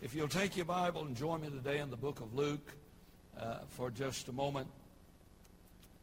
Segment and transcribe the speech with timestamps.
[0.00, 2.70] If you'll take your Bible and join me today in the book of Luke
[3.36, 4.68] uh, for just a moment.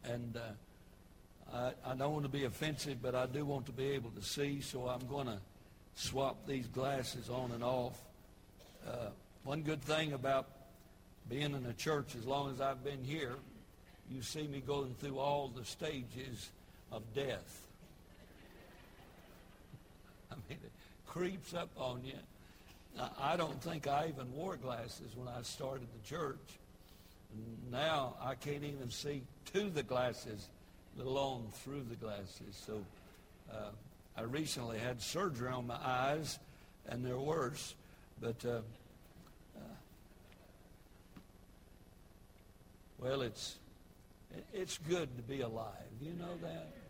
[0.03, 3.91] And uh, I, I don't want to be offensive, but I do want to be
[3.91, 5.37] able to see, so I'm going to
[5.95, 7.97] swap these glasses on and off.
[8.85, 9.11] Uh,
[9.45, 10.49] one good thing about
[11.29, 13.35] being in a church as long as I've been here,
[14.11, 16.49] you see me going through all the stages
[16.91, 17.65] of death.
[20.33, 20.71] I mean, it
[21.07, 22.15] creeps up on you
[23.19, 26.39] I don't think I even wore glasses when I started the church.
[27.71, 30.47] Now I can't even see to the glasses,
[30.97, 32.61] let alone through the glasses.
[32.65, 32.81] So
[33.51, 33.71] uh,
[34.17, 36.39] I recently had surgery on my eyes,
[36.87, 37.75] and they're worse.
[38.21, 38.49] But uh,
[39.57, 39.59] uh,
[42.99, 43.57] well, it's
[44.53, 45.73] it's good to be alive.
[46.01, 46.84] You know that.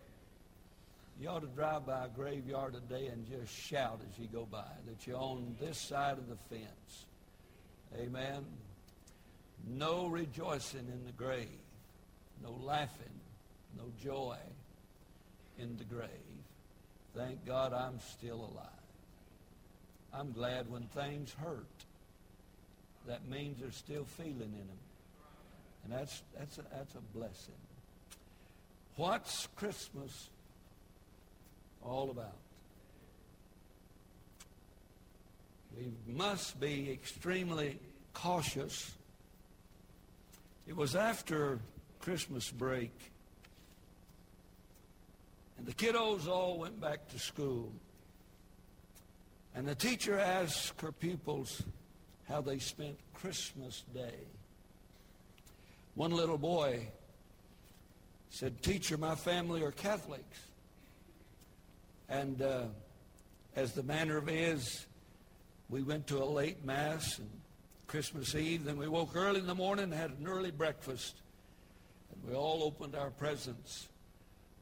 [1.19, 4.65] You ought to drive by a graveyard today and just shout as you go by
[4.85, 7.05] that you're on this side of the fence.
[7.97, 8.45] Amen.
[9.65, 11.47] No rejoicing in the grave,
[12.43, 13.21] no laughing,
[13.77, 14.37] no joy
[15.57, 16.09] in the grave.
[17.15, 18.67] Thank God I'm still alive.
[20.13, 21.65] I'm glad when things hurt.
[23.07, 24.79] That means there's still feeling in them.
[25.85, 27.55] And that's, that's, a, that's a blessing.
[28.97, 30.29] What's Christmas
[31.85, 32.37] all about.
[35.77, 37.79] We must be extremely
[38.13, 38.91] cautious.
[40.67, 41.59] It was after
[41.99, 42.91] Christmas break,
[45.57, 47.71] and the kiddos all went back to school.
[49.53, 51.63] And the teacher asked her pupils
[52.27, 54.27] how they spent Christmas Day.
[55.95, 56.87] One little boy
[58.29, 60.39] said, Teacher, my family are Catholics.
[62.09, 62.63] And uh,
[63.55, 64.85] as the manner of is,
[65.69, 67.29] we went to a late mass and
[67.87, 68.65] Christmas Eve.
[68.65, 71.15] Then we woke early in the morning and had an early breakfast.
[72.11, 73.87] And we all opened our presents.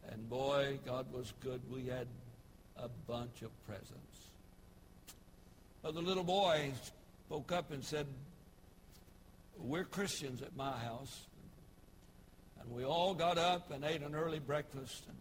[0.09, 1.62] And boy, God was good.
[1.72, 2.08] We had
[2.78, 4.30] a bunch of presents.
[5.82, 6.72] But the little boy
[7.28, 8.08] spoke up and said,
[9.58, 11.28] we're Christians at my house.
[12.62, 15.03] And we all got up and ate an early breakfast.
[15.08, 15.18] And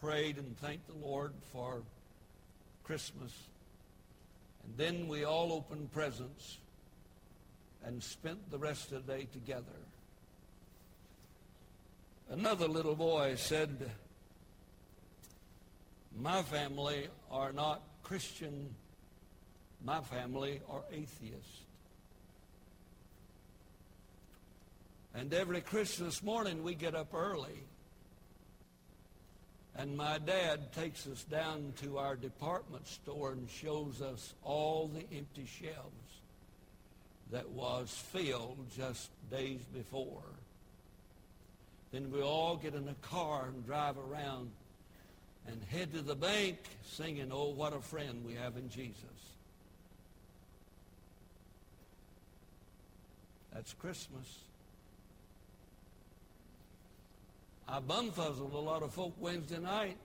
[0.00, 1.82] prayed and thanked the Lord for
[2.84, 3.32] Christmas.
[4.64, 6.58] And then we all opened presents
[7.84, 9.64] and spent the rest of the day together.
[12.28, 13.90] Another little boy said,
[16.18, 18.74] my family are not Christian.
[19.84, 21.62] My family are atheist.
[25.14, 27.64] And every Christmas morning we get up early
[29.78, 35.04] and my dad takes us down to our department store and shows us all the
[35.16, 36.20] empty shelves
[37.30, 40.22] that was filled just days before.
[41.92, 44.50] Then we all get in a car and drive around
[45.46, 48.96] and head to the bank singing, Oh, what a friend we have in Jesus.
[53.52, 54.38] That's Christmas.
[57.76, 59.98] I bumfuzzled a lot of folk Wednesday night,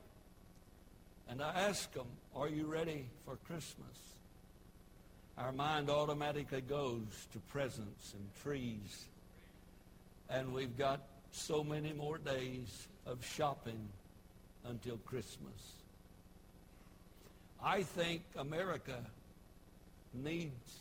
[1.29, 3.97] and I asked them, are you ready for Christmas?
[5.37, 9.05] Our mind automatically goes to presents and trees,
[10.29, 10.99] and we've got
[11.31, 13.87] so many more days of shopping
[14.65, 15.71] until Christmas.
[17.63, 18.97] I think America
[20.13, 20.73] needs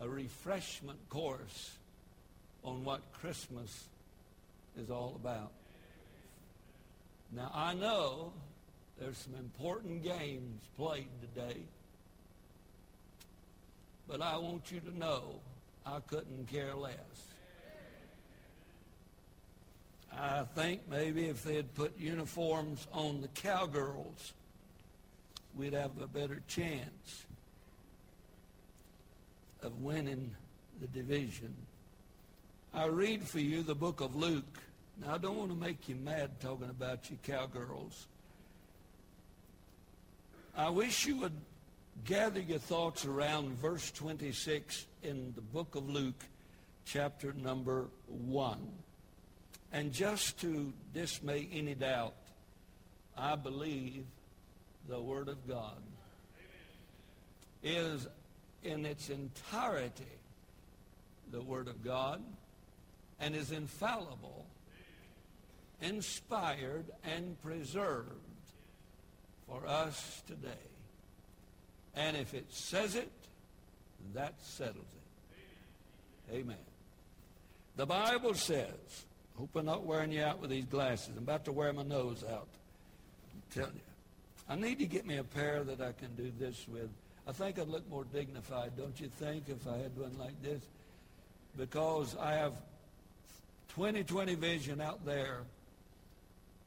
[0.00, 1.78] a refreshment course
[2.64, 3.84] on what Christmas
[4.76, 5.52] is all about.
[7.34, 8.32] Now, I know
[8.98, 11.56] there's some important games played today,
[14.06, 15.40] but I want you to know
[15.84, 16.94] I couldn't care less.
[20.16, 24.32] I think maybe if they had put uniforms on the cowgirls,
[25.56, 27.24] we'd have a better chance
[29.60, 30.30] of winning
[30.80, 31.52] the division.
[32.72, 34.60] I read for you the book of Luke.
[35.00, 38.06] Now, I don't want to make you mad talking about you cowgirls.
[40.56, 41.32] I wish you would
[42.04, 46.22] gather your thoughts around verse 26 in the book of Luke,
[46.84, 48.58] chapter number 1.
[49.72, 52.14] And just to dismay any doubt,
[53.16, 54.04] I believe
[54.88, 55.82] the Word of God
[57.62, 58.06] is
[58.62, 60.04] in its entirety
[61.32, 62.22] the Word of God
[63.18, 64.46] and is infallible
[65.80, 68.10] inspired and preserved
[69.48, 70.48] for us today.
[71.94, 73.10] And if it says it,
[74.14, 76.34] that settles it.
[76.34, 76.56] Amen.
[77.76, 79.04] The Bible says,
[79.36, 81.10] hope I'm not wearing you out with these glasses.
[81.16, 82.48] I'm about to wear my nose out.
[83.34, 83.80] I'm telling you.
[84.48, 86.88] I need to get me a pair that I can do this with.
[87.26, 90.62] I think I'd look more dignified, don't you think, if I had one like this?
[91.56, 92.52] Because I have
[93.76, 95.40] 20/20 vision out there,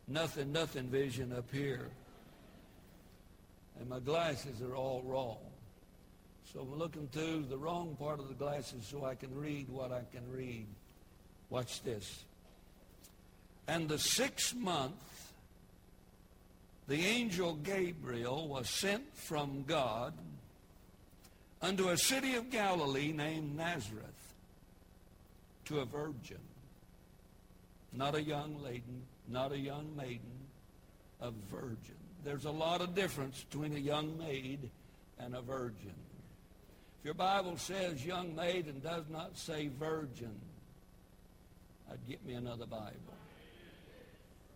[0.08, 1.90] nothing, nothing vision up here.
[3.80, 5.38] And my glasses are all wrong.
[6.54, 9.92] So I'm looking through the wrong part of the glasses so I can read what
[9.92, 10.66] I can read.
[11.50, 12.24] Watch this.
[13.68, 14.96] And the sixth month,
[16.88, 20.14] the angel Gabriel was sent from God
[21.62, 24.34] unto a city of Galilee named Nazareth
[25.66, 26.40] to a virgin,
[27.92, 30.48] not a young lady, not a young maiden,
[31.22, 31.96] a virgin.
[32.24, 34.70] There's a lot of difference between a young maid
[35.20, 35.94] and a virgin.
[37.00, 40.36] If your Bible says young maid and does not say virgin,
[41.92, 42.94] I'd get me another Bible.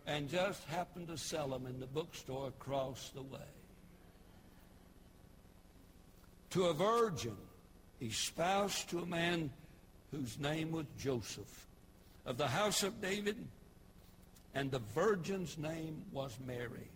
[0.06, 3.38] And just happened to sell them in the bookstore across the way.
[6.50, 7.36] To a virgin,
[8.00, 9.50] espoused to a man
[10.10, 11.66] whose name was Joseph,
[12.26, 13.36] of the house of David,
[14.54, 16.88] and the virgin's name was Mary.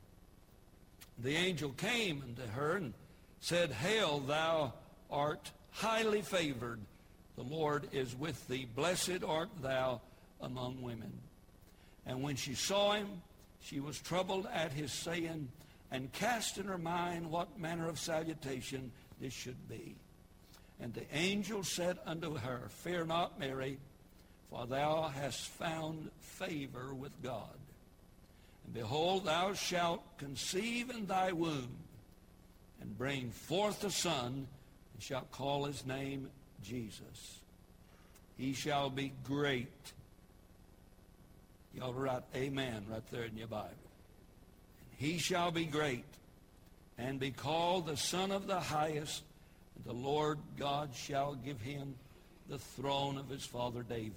[1.18, 2.94] The angel came unto her and
[3.40, 4.74] said, Hail, thou
[5.10, 6.80] art highly favored.
[7.36, 8.66] The Lord is with thee.
[8.74, 10.00] Blessed art thou
[10.40, 11.12] among women.
[12.04, 13.22] And when she saw him,
[13.60, 15.48] she was troubled at his saying,
[15.90, 19.96] and cast in her mind what manner of salutation this should be.
[20.80, 23.78] And the angel said unto her, Fear not, Mary,
[24.50, 27.56] for thou hast found favor with God.
[28.64, 31.76] And behold, thou shalt conceive in thy womb,
[32.80, 34.46] and bring forth a son,
[34.94, 36.30] and shalt call his name
[36.62, 37.40] Jesus.
[38.36, 39.68] He shall be great
[41.78, 43.70] to write amen right there in your Bible.
[44.98, 46.04] He shall be great
[46.98, 49.22] and be called the Son of the Highest.
[49.76, 51.94] And the Lord God shall give him
[52.48, 54.14] the throne of his father David.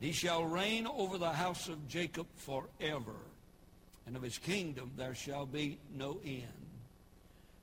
[0.00, 3.16] He shall reign over the house of Jacob forever,
[4.06, 6.46] and of his kingdom there shall be no end.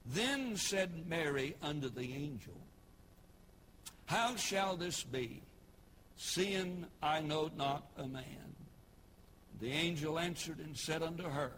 [0.05, 2.59] Then said Mary unto the angel,
[4.05, 5.41] How shall this be,
[6.17, 8.55] seeing I know not a man?
[9.61, 11.53] The angel answered and said unto her,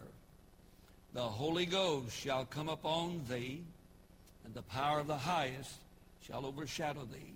[1.13, 3.63] The Holy Ghost shall come upon thee,
[4.45, 5.73] and the power of the highest
[6.21, 7.33] shall overshadow thee.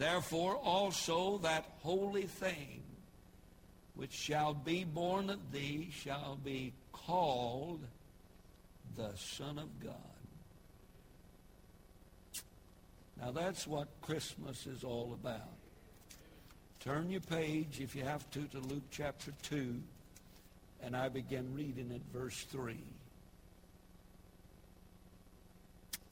[0.00, 2.80] Therefore also that holy thing
[3.94, 7.80] which shall be born of thee shall be called
[8.96, 9.94] the Son of God.
[13.20, 15.58] Now that's what Christmas is all about.
[16.82, 19.82] Turn your page, if you have to, to Luke chapter 2,
[20.82, 22.74] and I begin reading at verse 3.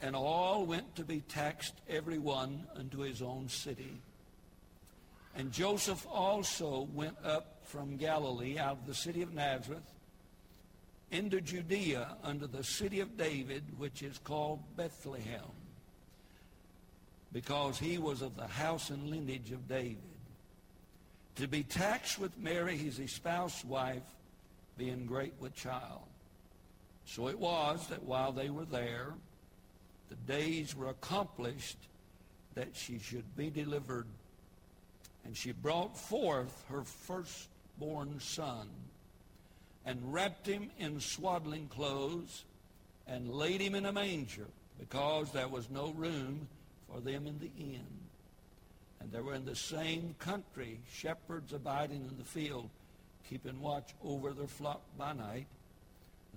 [0.00, 4.00] And all went to be taxed, every one unto his own city.
[5.36, 9.82] And Joseph also went up from Galilee out of the city of Nazareth
[11.10, 15.50] into Judea unto the city of David, which is called Bethlehem,
[17.32, 19.98] because he was of the house and lineage of David
[21.36, 24.02] to be taxed with Mary, his espoused wife,
[24.76, 26.02] being great with child.
[27.04, 29.14] So it was that while they were there,
[30.08, 31.78] the days were accomplished
[32.54, 34.06] that she should be delivered.
[35.24, 38.68] And she brought forth her firstborn son
[39.84, 42.44] and wrapped him in swaddling clothes
[43.06, 44.46] and laid him in a manger
[44.78, 46.46] because there was no room
[46.90, 47.86] for them in the inn.
[49.00, 52.68] And there were in the same country shepherds abiding in the field,
[53.28, 55.46] keeping watch over their flock by night.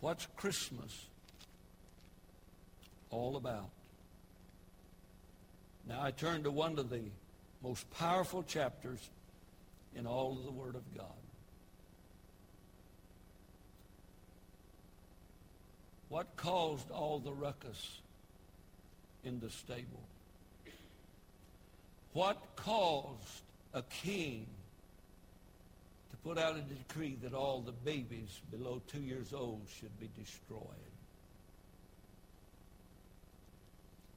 [0.00, 1.06] What's Christmas
[3.10, 3.70] all about?
[5.88, 7.02] Now I turn to one of the
[7.62, 9.00] most powerful chapters
[9.96, 11.06] in all of the Word of God.
[16.08, 18.00] What caused all the ruckus
[19.24, 20.02] in the stable?
[22.12, 23.42] What caused
[23.74, 24.46] a king
[26.28, 30.60] put out a decree that all the babies below two years old should be destroyed?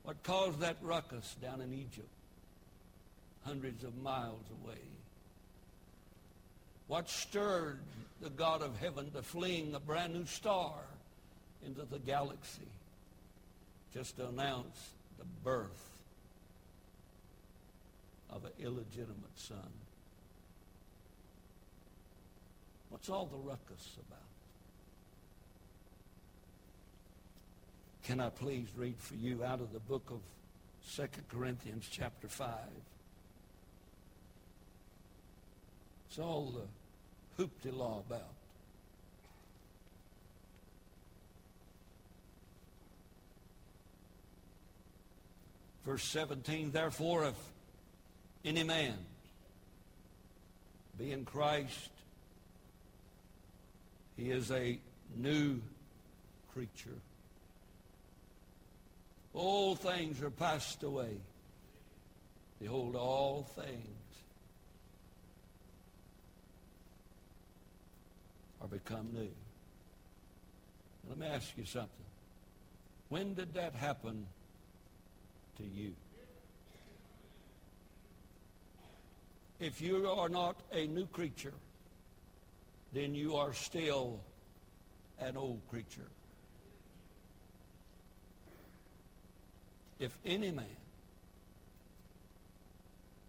[0.03, 2.09] What caused that ruckus down in Egypt,
[3.45, 4.81] hundreds of miles away?
[6.87, 7.79] What stirred
[8.19, 10.73] the God of heaven to fling a brand new star
[11.65, 12.67] into the galaxy
[13.93, 15.89] just to announce the birth
[18.29, 19.71] of an illegitimate son?
[22.91, 24.19] What's all the ruckus about?
[28.03, 30.19] Can I please read for you out of the book of
[30.95, 32.49] 2 Corinthians chapter 5?
[36.09, 36.53] It's all
[37.37, 38.33] the hoopty law about.
[45.85, 47.35] Verse 17, therefore, if
[48.43, 48.97] any man
[50.97, 51.89] be in Christ,
[54.21, 54.77] he is a
[55.17, 55.59] new
[56.53, 56.99] creature.
[59.33, 61.17] All things are passed away.
[62.59, 63.97] Behold, all things
[68.61, 69.31] are become new.
[71.09, 71.89] Let me ask you something.
[73.09, 74.27] When did that happen
[75.57, 75.93] to you?
[79.59, 81.53] If you are not a new creature,
[82.93, 84.19] then you are still
[85.19, 86.09] an old creature.
[89.99, 90.65] If any man,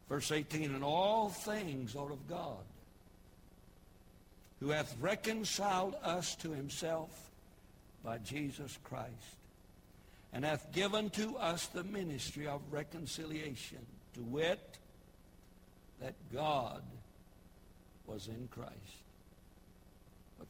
[0.08, 2.64] verse 18, and all things are of God,
[4.60, 7.10] who hath reconciled us to himself
[8.02, 9.10] by Jesus Christ,
[10.32, 14.78] and hath given to us the ministry of reconciliation, to wit,
[16.00, 16.82] that God
[18.06, 18.72] was in Christ.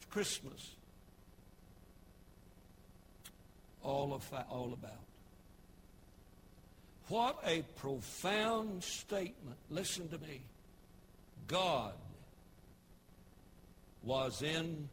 [0.09, 0.75] Christmas
[3.83, 4.91] all, of, all about?
[7.09, 9.57] What a profound statement.
[9.69, 10.41] Listen to me.
[11.47, 11.93] God
[14.03, 14.87] was in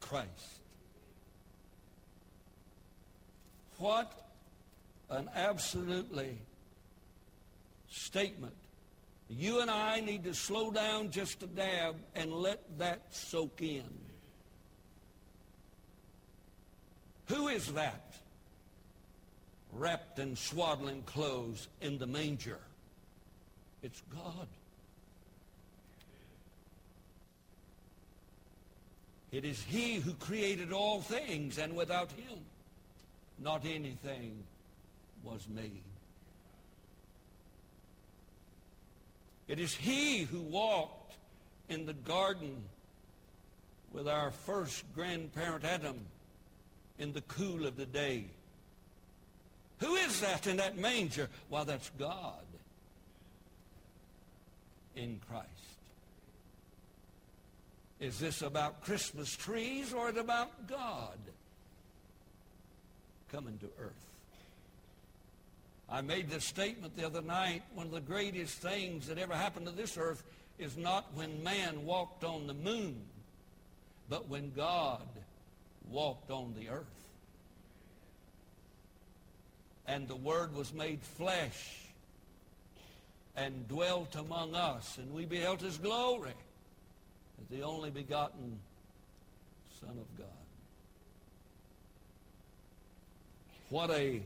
[0.00, 0.28] Christ.
[3.78, 4.12] What
[5.10, 6.38] an absolutely
[7.90, 8.54] statement.
[9.38, 13.88] You and I need to slow down just a dab and let that soak in.
[17.28, 18.12] Who is that?
[19.72, 22.58] wrapped in swaddling clothes in the manger.
[23.82, 24.46] It's God.
[29.32, 32.38] It is he who created all things, and without him,
[33.38, 34.44] not anything
[35.24, 35.82] was made.
[39.52, 41.12] It is he who walked
[41.68, 42.56] in the garden
[43.92, 46.00] with our first grandparent Adam
[46.98, 48.24] in the cool of the day.
[49.80, 51.28] Who is that in that manger?
[51.50, 52.46] Well, that's God
[54.96, 55.48] in Christ.
[58.00, 61.18] Is this about Christmas trees or is it about God
[63.30, 64.11] coming to earth?
[65.92, 67.62] I made this statement the other night.
[67.74, 70.24] One of the greatest things that ever happened to this earth
[70.58, 72.96] is not when man walked on the moon,
[74.08, 75.06] but when God
[75.90, 76.86] walked on the earth
[79.86, 81.78] and the Word was made flesh
[83.36, 86.32] and dwelt among us, and we beheld his glory
[87.40, 88.58] as the only begotten
[89.78, 90.26] Son of God.
[93.68, 94.22] What a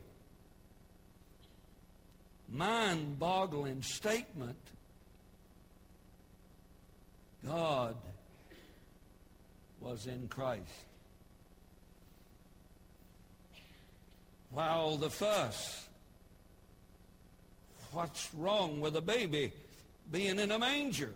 [2.51, 4.57] mind-boggling statement.
[7.47, 7.97] God
[9.81, 10.63] was in Christ.
[14.51, 15.87] Why all the fuss?
[17.93, 19.53] What's wrong with a baby
[20.11, 21.15] being in a manger?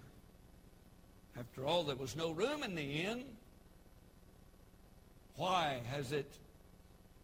[1.39, 3.25] After all, there was no room in the inn.
[5.37, 6.31] Why has it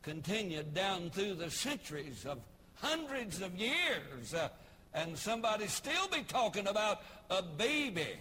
[0.03, 2.39] continued down through the centuries of
[2.77, 4.49] hundreds of years uh,
[4.95, 8.15] and somebody still be talking about a baby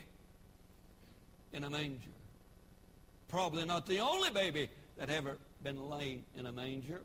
[1.54, 2.10] in a manger?
[3.28, 7.02] Probably not the only baby that ever been laid in a manger.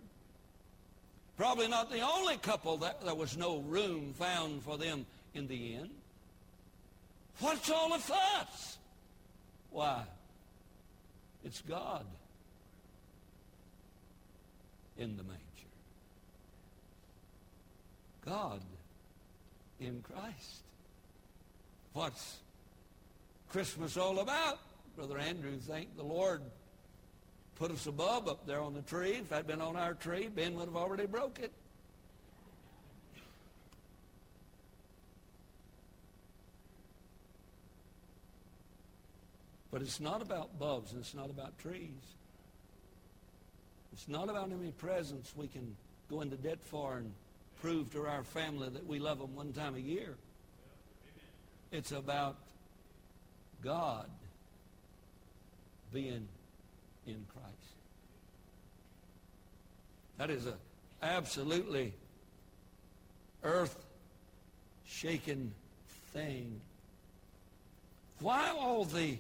[1.36, 5.74] Probably not the only couple that there was no room found for them in the
[5.74, 5.90] inn.
[7.38, 8.78] What's all the fuss?
[9.70, 10.02] Why?
[11.44, 12.04] It's God.
[15.00, 15.39] in the manger.
[18.30, 18.60] God
[19.80, 20.62] in Christ.
[21.94, 22.36] What's
[23.48, 24.60] Christmas all about?
[24.94, 26.40] Brother Andrew, thank the Lord
[27.56, 29.14] put us a bulb up there on the tree.
[29.14, 31.50] If I'd been on our tree, Ben would have already broke it.
[39.72, 41.90] But it's not about bugs and it's not about trees.
[43.92, 45.74] It's not about any presents we can
[46.08, 47.12] go into debt for and
[47.60, 50.14] prove to our family that we love them one time a year.
[51.70, 52.38] It's about
[53.62, 54.08] God
[55.92, 56.26] being
[57.06, 57.46] in Christ.
[60.18, 60.54] That is an
[61.02, 61.92] absolutely
[63.42, 65.52] earth-shaking
[66.12, 66.60] thing.
[68.20, 69.18] Why all the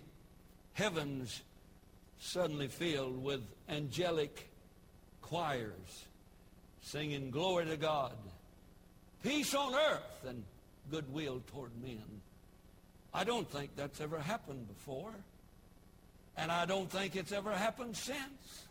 [0.74, 1.42] heavens
[2.20, 4.48] suddenly filled with angelic
[5.22, 6.04] choirs
[6.82, 8.12] singing glory to God,
[9.22, 10.42] peace on earth, and
[10.90, 12.02] goodwill toward men.
[13.12, 15.12] I don't think that's ever happened before.
[16.36, 18.66] And I don't think it's ever happened since.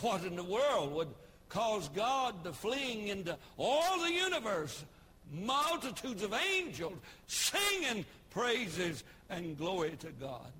[0.00, 1.08] What in the world would
[1.48, 4.84] cause God to fling into all the universe
[5.32, 6.94] multitudes of angels
[7.26, 10.52] singing praises and glory to God?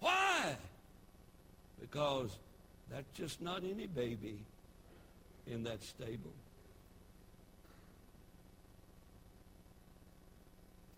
[0.00, 0.56] Why?
[1.80, 2.30] Because
[2.90, 4.38] that's just not any baby
[5.46, 6.32] in that stable.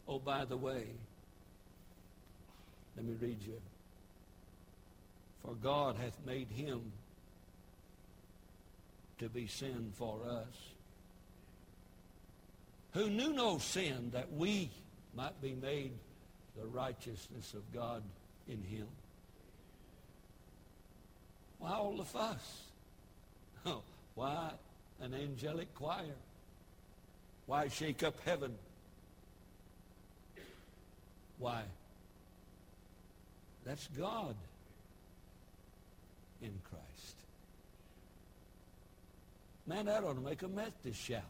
[0.06, 0.84] Oh, by the way,
[2.96, 3.60] let me read you.
[5.42, 6.80] For God hath made him
[9.18, 10.70] to be sin for us,
[12.92, 14.70] who knew no sin, that we
[15.14, 15.92] might be made
[16.56, 18.02] the righteousness of God
[18.48, 18.86] in him.
[21.58, 22.60] Why all the fuss?
[23.66, 23.80] Oh,
[24.14, 24.50] why
[25.00, 26.14] an angelic choir?
[27.46, 28.54] Why shake up heaven?
[31.38, 31.62] Why?
[33.64, 34.36] That's God
[36.42, 37.16] in Christ.
[39.66, 41.22] Man, that ought to make a Methodist shout.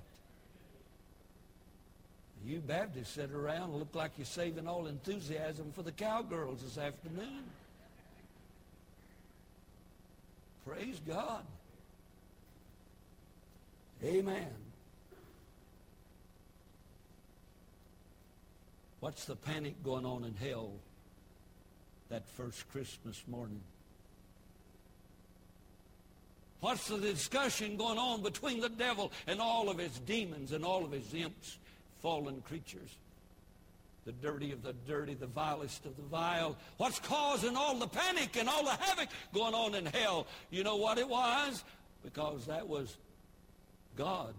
[2.45, 6.77] You Baptists sit around and look like you're saving all enthusiasm for the cowgirls this
[6.77, 7.45] afternoon.
[10.67, 11.45] Praise God.
[14.03, 14.49] Amen.
[19.01, 20.73] What's the panic going on in hell
[22.09, 23.61] that first Christmas morning?
[26.61, 30.83] What's the discussion going on between the devil and all of his demons and all
[30.83, 31.59] of his imps,
[32.01, 32.97] fallen creatures?
[34.07, 36.57] The dirty of the dirty, the vilest of the vile.
[36.79, 40.27] What's causing all the panic and all the havoc going on in hell?
[40.51, 41.63] You know what it was?
[42.03, 42.97] Because that was
[43.97, 44.35] God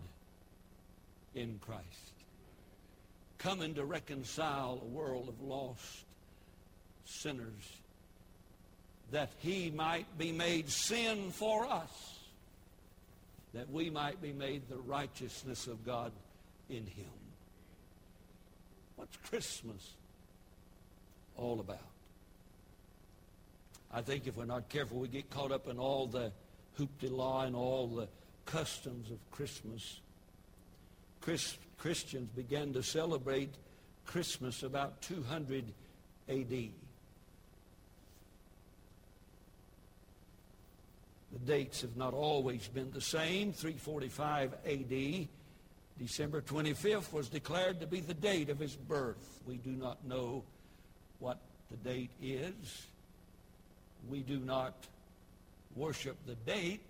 [1.34, 1.86] in Christ
[3.38, 6.06] coming to reconcile a world of lost
[7.06, 7.78] sinners
[9.12, 12.16] that he might be made sin for us
[13.54, 16.12] that we might be made the righteousness of God
[16.70, 17.06] in him.
[18.98, 19.94] What's Christmas
[21.38, 21.80] all about?
[23.94, 26.34] I think if we're not careful, we get caught up in all the
[26.74, 28.10] hoop-de-law and all the
[28.46, 30.00] customs of Christmas.
[31.22, 33.54] Chris, Christians began to celebrate
[34.06, 35.66] Christmas about 200
[36.30, 36.72] A.D.
[41.34, 43.52] The dates have not always been the same.
[43.52, 45.28] 345 A.D.,
[45.98, 49.42] December 25th was declared to be the date of his birth.
[49.48, 50.44] We do not know
[51.20, 51.40] what
[51.72, 52.88] the date is.
[54.10, 54.74] We do not
[55.76, 56.82] worship the date.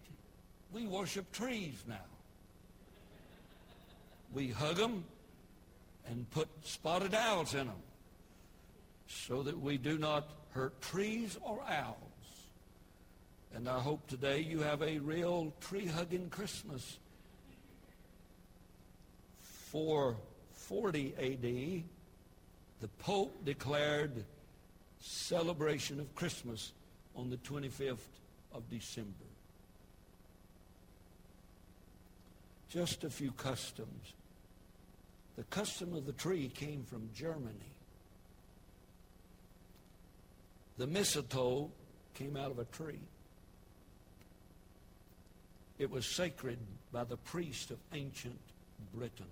[0.72, 1.96] We worship trees now.
[4.34, 5.06] We hug them
[6.08, 7.82] and put spotted owls in them
[9.08, 11.98] so that we do not hurt trees or owls.
[13.54, 16.98] And I hope today you have a real tree-hugging Christmas.
[19.42, 21.86] 440 A.D.,
[22.82, 24.26] the Pope declared
[25.00, 26.74] celebration of Christmas
[27.16, 27.98] on the 25th
[28.54, 29.26] of December.
[32.70, 34.14] Just a few customs.
[35.36, 37.72] The custom of the tree came from Germany.
[40.78, 41.72] The mistletoe
[42.14, 43.00] came out of a tree.
[45.78, 46.58] It was sacred
[46.92, 48.40] by the priest of ancient
[48.94, 49.26] Britain.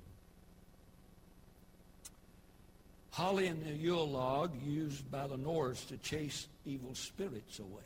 [3.11, 7.83] Holly and the Yule log used by the Norse to chase evil spirits away.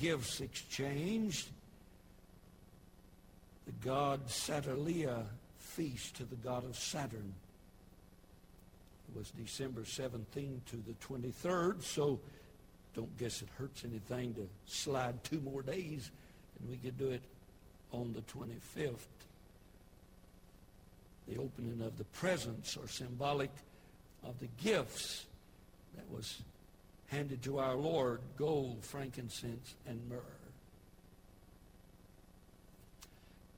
[0.00, 1.48] Gifts exchanged.
[3.66, 5.24] The god Saturnalia
[5.58, 7.34] feast to the god of Saturn.
[9.08, 12.20] It was December 17th to the 23rd, so
[12.94, 16.10] don't guess it hurts anything to slide two more days,
[16.58, 17.22] and we could do it
[17.92, 18.96] on the 25th.
[21.28, 23.50] The opening of the presents are symbolic
[24.24, 25.26] of the gifts
[25.94, 26.42] that was
[27.08, 30.22] handed to our Lord, gold, frankincense, and myrrh.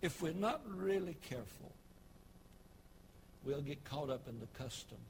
[0.02, 1.72] If we're not really careful,
[3.44, 5.00] we'll get caught up in the customs.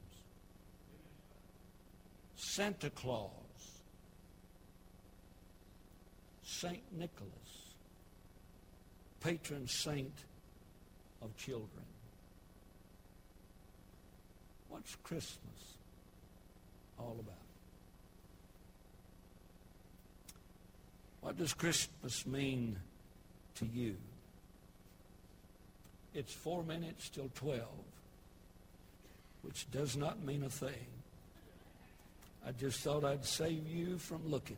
[2.35, 3.31] Santa Claus,
[6.43, 6.83] St.
[6.97, 7.75] Nicholas,
[9.21, 10.25] patron saint
[11.23, 11.85] of children.
[14.69, 15.77] What's Christmas
[16.99, 17.50] all about?
[21.21, 22.79] What does Christmas mean
[23.57, 23.97] to you?
[26.15, 27.63] It's four minutes till 12,
[29.43, 30.87] which does not mean a thing.
[32.47, 34.57] I just thought I'd save you from looking.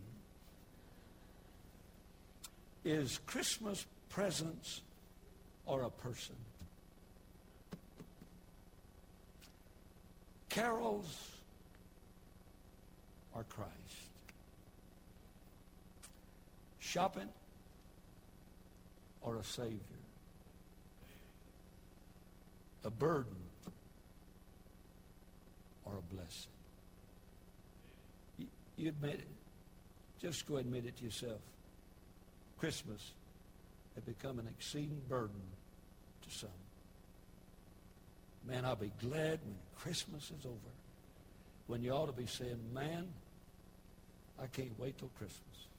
[2.85, 4.81] Is Christmas presents
[5.67, 6.37] or a person?
[10.49, 11.31] Carols
[13.35, 14.02] or Christ?
[16.93, 17.29] Shopping
[19.23, 19.79] or a Savior?
[22.85, 23.35] A burden
[25.87, 26.51] or a blessing?
[28.77, 29.29] You, admit it.
[30.21, 31.41] Just go admit it to yourself.
[32.59, 33.13] Christmas
[33.95, 35.41] had become an exceeding burden
[36.29, 36.51] to some.
[38.47, 40.73] Man, I'll be glad when Christmas is over.
[41.69, 43.07] When you ought to be saying, man,
[44.39, 45.72] I can't wait till Christmas.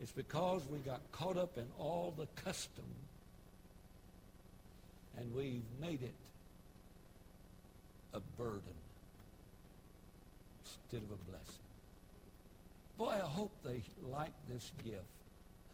[0.00, 2.84] It's because we got caught up in all the custom
[5.18, 6.14] and we've made it
[8.14, 8.62] a burden
[10.64, 11.54] instead of a blessing.
[12.96, 15.04] Boy, I hope they like this gift.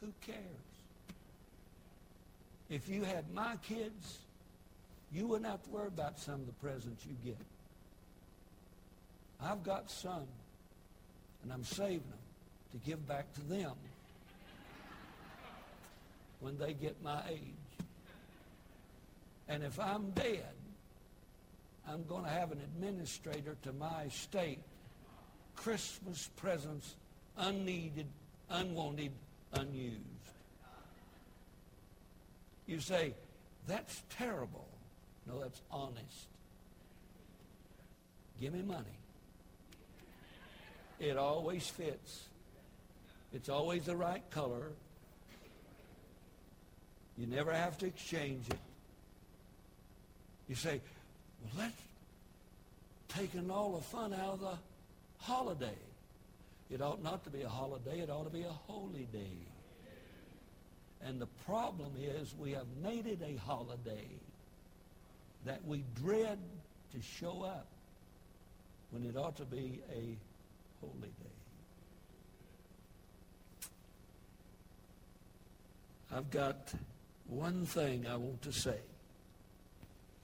[0.01, 0.39] Who cares?
[2.69, 4.19] If you had my kids,
[5.13, 7.39] you wouldn't have to worry about some of the presents you get.
[9.41, 10.27] I've got some,
[11.45, 12.19] and I'm saving them
[12.73, 13.73] to give back to them
[16.47, 17.41] when they get my age.
[19.49, 20.55] And if I'm dead,
[21.89, 24.61] I'm going to have an administrator to my estate.
[25.57, 26.95] Christmas presents,
[27.37, 28.07] unneeded,
[28.49, 29.11] unwanted,
[29.55, 29.99] unused.
[32.69, 33.15] You say,
[33.67, 34.69] that's terrible.
[35.27, 36.29] No, that's honest.
[38.41, 38.85] Give me money.
[41.01, 42.23] It always fits.
[43.33, 44.71] It's always the right color.
[47.19, 48.59] You never have to exchange it.
[50.49, 50.81] You say,
[51.43, 51.83] well, that's
[53.09, 54.59] taking all the fun out of the
[55.19, 55.79] holiday.
[56.71, 58.01] It ought not to be a holiday.
[58.01, 59.39] It ought to be a holy day.
[61.03, 64.09] And the problem is we have made it a holiday
[65.45, 66.39] that we dread
[66.93, 67.67] to show up
[68.91, 70.17] when it ought to be a
[70.81, 71.37] holy day.
[76.13, 76.73] I've got
[77.29, 78.79] one thing I want to say,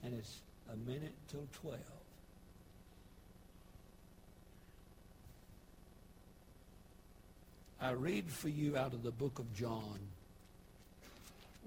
[0.03, 1.79] and it's a minute till 12.
[7.81, 9.99] I read for you out of the book of John.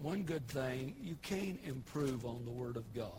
[0.00, 3.10] One good thing, you can't improve on the Word of God.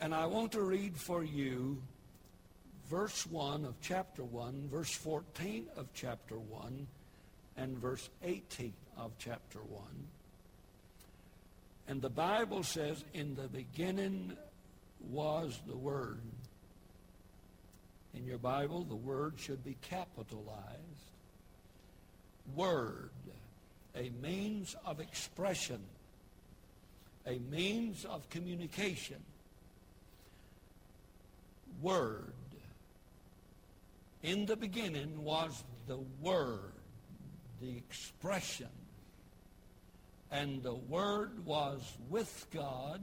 [0.00, 1.78] And I want to read for you
[2.90, 6.86] verse 1 of chapter 1, verse 14 of chapter 1,
[7.56, 9.82] and verse 18 of chapter 1.
[11.86, 14.36] And the Bible says, in the beginning
[15.08, 16.20] was the Word.
[18.14, 20.48] In your Bible, the word should be capitalized.
[22.56, 23.10] Word,
[23.94, 25.80] a means of expression,
[27.24, 29.22] a means of communication
[31.80, 32.32] Word.
[34.22, 36.72] In the beginning was the Word,
[37.60, 38.68] the expression.
[40.30, 43.00] And the Word was with God.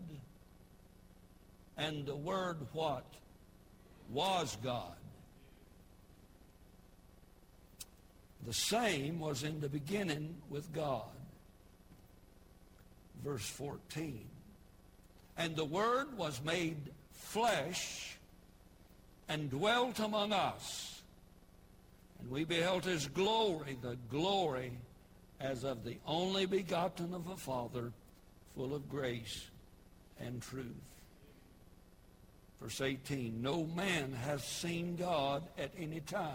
[1.75, 3.05] And the Word what?
[4.09, 4.95] Was God.
[8.45, 11.03] The same was in the beginning with God.
[13.23, 14.23] Verse 14.
[15.37, 16.77] And the Word was made
[17.11, 18.17] flesh
[19.27, 20.96] and dwelt among us.
[22.19, 24.71] And we beheld his glory, the glory
[25.39, 27.91] as of the only begotten of a Father,
[28.55, 29.47] full of grace
[30.19, 30.65] and truth.
[32.61, 36.31] Verse 18, no man has seen God at any time.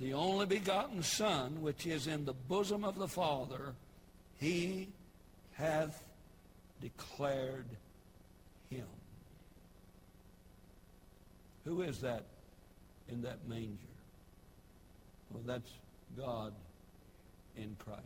[0.00, 3.74] The only begotten Son, which is in the bosom of the Father,
[4.40, 4.88] he
[5.52, 6.02] hath
[6.80, 7.66] declared
[8.68, 8.86] him.
[11.64, 12.24] Who is that
[13.08, 13.91] in that manger?
[15.32, 15.70] Well, that's
[16.16, 16.52] God
[17.56, 18.02] in Christ.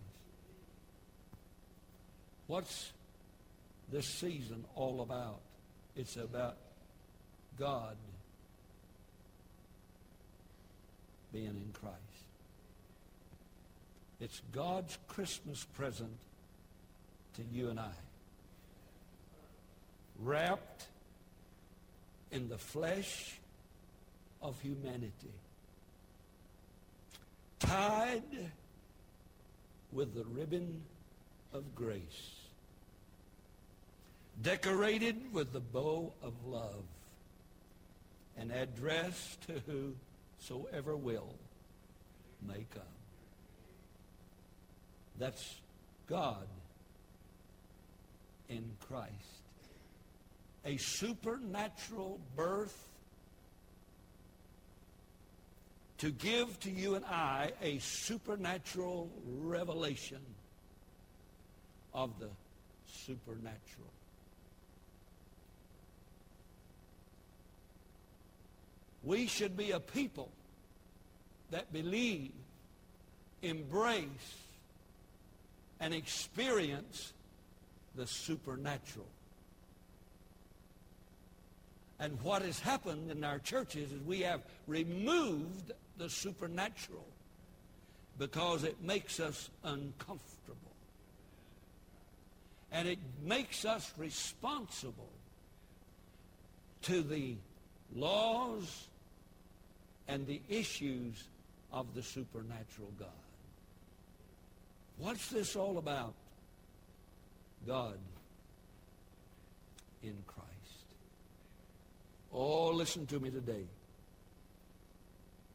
[2.46, 2.92] What's
[3.90, 5.40] this season all about?
[5.96, 6.56] It's about
[7.58, 7.96] God
[11.32, 11.96] being in Christ.
[14.20, 16.16] It's God's Christmas present
[17.34, 17.92] to you and I.
[20.20, 20.86] Wrapped
[22.30, 23.38] in the flesh
[24.40, 25.34] of humanity.
[27.58, 28.22] Tied
[29.92, 30.82] with the ribbon
[31.52, 32.34] of grace.
[34.42, 36.84] Decorated with the bow of love.
[38.36, 39.62] And addressed to
[40.38, 41.34] whosoever will
[42.46, 42.82] may come.
[45.18, 45.56] That's
[46.06, 46.46] God
[48.48, 49.12] in Christ.
[50.64, 52.88] A supernatural birth
[55.98, 60.20] to give to you and I a supernatural revelation
[61.94, 62.28] of the
[62.87, 63.92] supernatural.
[69.02, 70.30] We should be a people
[71.50, 72.32] that believe,
[73.40, 74.04] embrace,
[75.78, 77.12] and experience
[77.94, 79.06] the supernatural.
[81.98, 87.06] And what has happened in our churches is we have removed the supernatural
[88.18, 90.56] because it makes us uncomfortable.
[92.72, 95.09] And it makes us responsible
[96.82, 97.37] to the
[97.94, 98.88] laws
[100.09, 101.24] and the issues
[101.72, 103.09] of the supernatural God.
[104.98, 106.14] What's this all about?
[107.66, 107.98] God
[110.02, 110.45] in Christ.
[112.38, 113.64] Oh, listen to me today.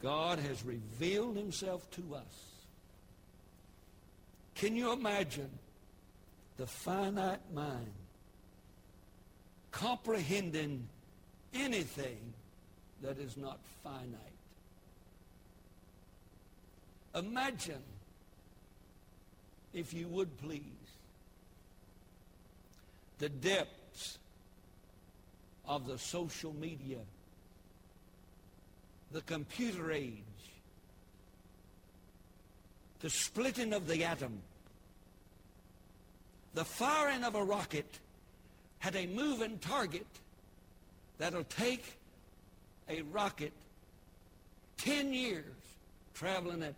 [0.02, 2.46] God has revealed himself to us.
[4.56, 5.52] Can you imagine
[6.58, 7.91] the finite mind
[9.70, 10.88] comprehending
[11.54, 12.17] anything
[13.04, 14.17] that is not finite?
[17.13, 17.84] Imagine,
[19.72, 20.63] if you would please,
[23.20, 23.81] the depths
[25.67, 26.97] of the social media,
[29.12, 30.24] the computer age,
[33.00, 34.41] the splitting of the atom,
[36.54, 38.00] the firing of a rocket
[38.80, 40.08] had a moving target
[41.17, 41.97] that'll take
[42.89, 43.54] a rocket
[44.78, 45.45] 10 years
[46.13, 46.74] traveling at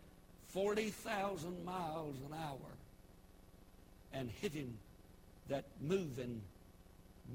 [0.50, 2.58] 40,000 miles an hour
[4.14, 4.78] and hitting
[5.50, 6.42] that moving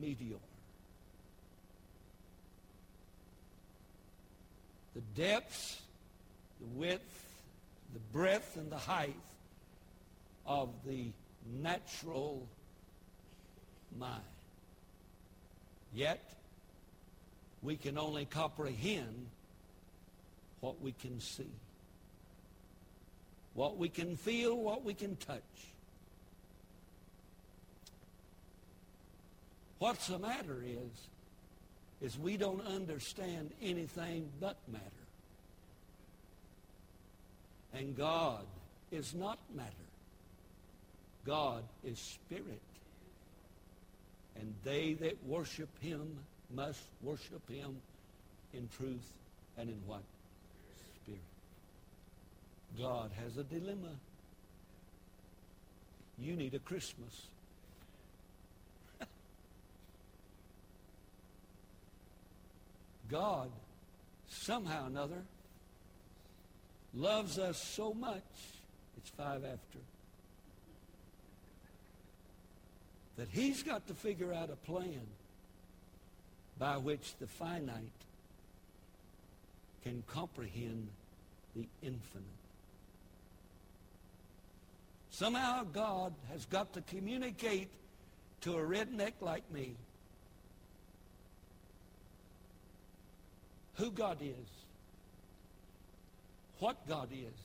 [0.01, 0.37] meteor.
[4.99, 5.81] The depths,
[6.61, 7.25] the width,
[7.93, 9.15] the breadth, and the height
[10.45, 11.13] of the
[11.63, 12.49] natural
[13.97, 14.21] mind.
[15.95, 16.21] Yet,
[17.63, 19.29] we can only comprehend
[20.61, 21.53] what we can see,
[23.55, 25.43] what we can feel, what we can touch.
[29.79, 31.09] What's the matter is,
[32.01, 34.85] is we don't understand anything but matter.
[37.75, 38.45] And God
[38.91, 39.71] is not matter.
[41.27, 42.61] God is spirit.
[44.37, 46.19] And they that worship him
[46.55, 47.77] must worship him
[48.55, 49.13] in truth
[49.59, 50.03] and in what?
[51.03, 51.21] Spirit.
[52.79, 53.91] God has a dilemma.
[56.19, 57.27] You need a Christmas.
[63.11, 63.51] God,
[64.29, 65.23] somehow or another,
[66.95, 68.23] loves us so much,
[68.97, 69.79] it's five after,
[73.17, 75.01] that he's got to figure out a plan
[76.59, 77.83] by which the finite
[79.83, 80.89] can comprehend
[81.57, 82.25] the infinite.
[85.11, 87.69] Somehow God has got to communicate
[88.43, 89.75] to a redneck like me
[93.79, 94.49] who God is,
[96.59, 97.39] what God is,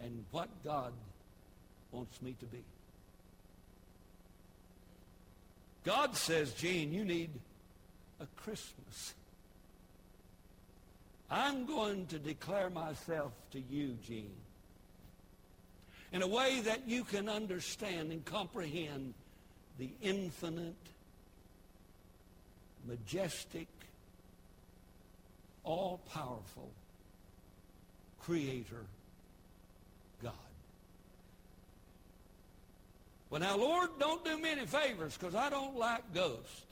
[0.00, 0.92] and what God
[1.90, 2.62] wants me to be.
[5.84, 7.30] God says, Gene, you need
[8.20, 9.14] a Christmas.
[11.30, 14.30] I'm going to declare myself to you, Gene,
[16.12, 19.14] in a way that you can understand and comprehend
[19.78, 20.74] the infinite,
[22.86, 23.66] majestic,
[25.64, 26.70] all-powerful
[28.20, 28.86] Creator
[30.22, 30.32] God.
[33.30, 36.62] Well, now, Lord, don't do me any favors because I don't like ghosts.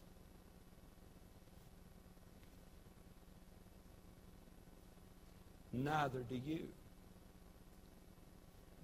[5.73, 6.69] Neither do you.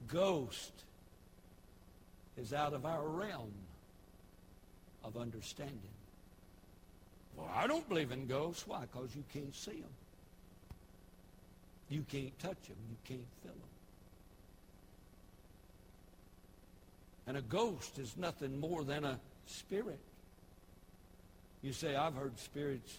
[0.08, 0.72] Ghost
[2.38, 3.52] is out of our realm
[5.04, 5.97] of understanding.
[7.38, 8.66] Well, I don't believe in ghosts.
[8.66, 8.80] Why?
[8.80, 9.90] Because you can't see them.
[11.88, 12.76] You can't touch them.
[12.90, 13.60] You can't feel them.
[17.28, 20.00] And a ghost is nothing more than a spirit.
[21.62, 22.98] You say, I've heard spirits.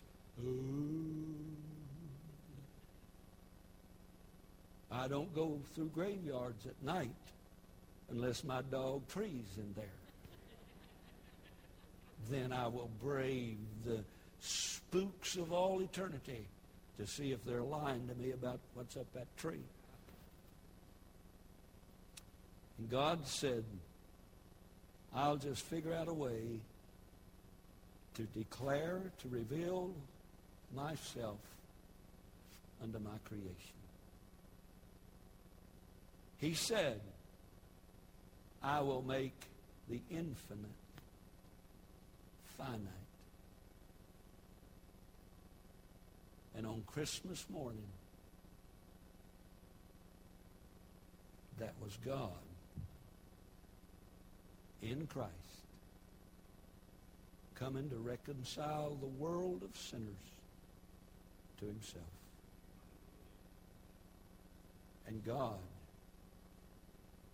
[4.91, 7.09] I don't go through graveyards at night
[8.09, 9.85] unless my dog trees in there.
[12.29, 14.03] then I will brave the
[14.39, 16.45] spooks of all eternity
[16.97, 19.63] to see if they're lying to me about what's up that tree.
[22.77, 23.63] And God said,
[25.13, 26.59] I'll just figure out a way
[28.15, 29.91] to declare, to reveal
[30.75, 31.39] myself
[32.81, 33.79] unto my creation.
[36.37, 37.01] He said,
[38.63, 39.35] I will make
[39.89, 40.69] the infinite
[42.57, 42.98] finite.
[46.59, 47.87] And on Christmas morning,
[51.57, 52.33] that was God
[54.81, 55.31] in Christ
[57.55, 60.03] coming to reconcile the world of sinners
[61.61, 62.03] to himself.
[65.07, 65.59] And God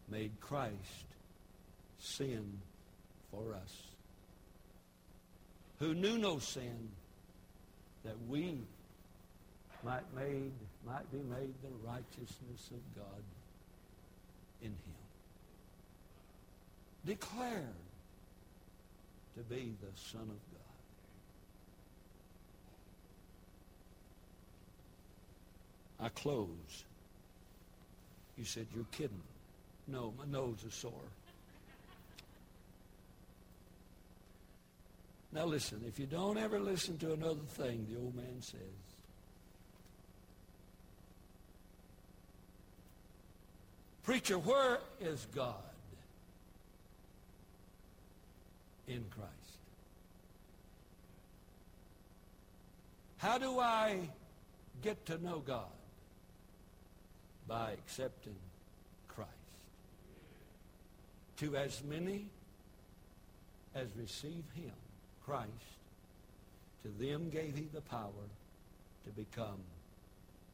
[0.07, 1.07] made Christ
[1.97, 2.59] sin
[3.31, 3.73] for us,
[5.79, 6.89] who knew no sin,
[8.03, 8.59] that we
[9.85, 10.51] might made
[10.85, 13.23] might be made the righteousness of God
[14.61, 14.95] in him
[17.05, 17.63] declared
[19.37, 20.61] to be the Son of God.
[25.99, 26.83] I close.
[28.37, 29.21] You said, you're kidding.
[29.87, 30.91] No, my nose is sore.
[35.31, 38.59] Now listen, if you don't ever listen to another thing the old man says,
[44.05, 45.55] Preacher, where is God?
[48.87, 49.31] in Christ.
[53.17, 54.09] How do I
[54.81, 55.65] get to know God?
[57.47, 58.35] By accepting
[59.07, 59.29] Christ.
[61.37, 62.25] To as many
[63.73, 64.71] as receive him,
[65.25, 65.49] Christ,
[66.83, 68.25] to them gave he the power
[69.05, 69.59] to become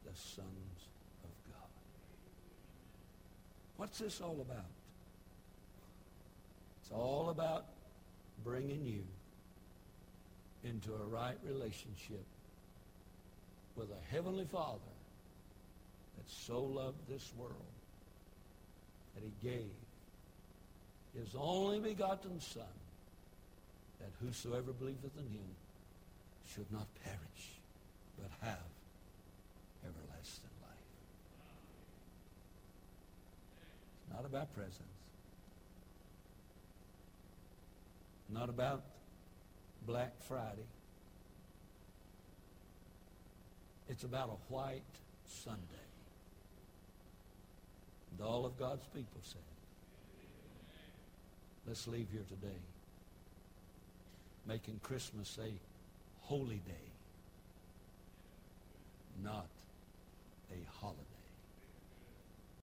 [0.04, 0.46] the sons.
[3.82, 4.70] What's this all about?
[6.80, 7.64] It's all about
[8.44, 9.02] bringing you
[10.62, 12.24] into a right relationship
[13.74, 14.78] with a heavenly Father
[16.16, 17.56] that so loved this world
[19.16, 19.72] that he gave
[21.18, 22.62] his only begotten Son,
[23.98, 25.56] that whosoever believeth in him
[26.54, 27.58] should not perish,
[28.16, 28.71] but have
[34.12, 35.02] not about presents.
[38.32, 38.82] not about
[39.86, 40.66] Black Friday.
[43.88, 44.82] It's about a white
[45.26, 45.58] Sunday.
[48.12, 49.40] And all of God's people said,
[51.66, 52.58] let's leave here today
[54.46, 55.52] making Christmas a
[56.22, 56.90] holy day,
[59.22, 59.46] not
[60.50, 61.11] a holiday.